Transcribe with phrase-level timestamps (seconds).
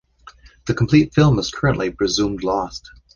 [0.65, 2.89] The complete film is currently presumed lost.